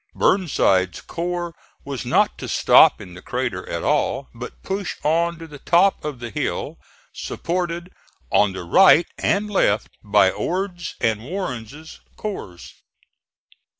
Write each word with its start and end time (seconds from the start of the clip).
Burnside's 0.15 0.99
corps 0.99 1.53
was 1.85 2.07
not 2.07 2.35
to 2.39 2.47
stop 2.47 2.99
in 2.99 3.13
the 3.13 3.21
crater 3.21 3.69
at 3.69 3.83
all 3.83 4.29
but 4.33 4.63
push 4.63 4.95
on 5.03 5.37
to 5.37 5.45
the 5.45 5.59
top 5.59 6.03
of 6.03 6.17
the 6.17 6.31
hill, 6.31 6.79
supported 7.13 7.91
on 8.31 8.53
the 8.53 8.63
right 8.63 9.05
and 9.19 9.47
left 9.47 9.91
by 10.03 10.31
Ord's 10.31 10.95
and 11.01 11.21
Warren's 11.21 12.01
corps. 12.17 12.71